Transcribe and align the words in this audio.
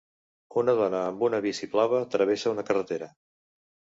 Una 0.61 0.73
dona 0.79 1.01
amb 1.09 1.25
una 1.27 1.41
bici 1.45 1.69
blava 1.75 2.01
travessa 2.15 2.53
una 2.53 2.65
carretera. 2.71 3.13